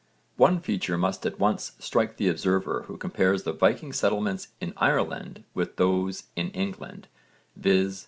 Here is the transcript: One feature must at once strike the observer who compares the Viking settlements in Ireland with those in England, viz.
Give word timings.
One 0.35 0.59
feature 0.61 0.97
must 0.97 1.27
at 1.27 1.37
once 1.39 1.73
strike 1.77 2.17
the 2.17 2.27
observer 2.27 2.85
who 2.87 2.97
compares 2.97 3.43
the 3.43 3.53
Viking 3.53 3.93
settlements 3.93 4.47
in 4.59 4.73
Ireland 4.77 5.43
with 5.53 5.75
those 5.75 6.23
in 6.35 6.49
England, 6.53 7.07
viz. 7.55 7.99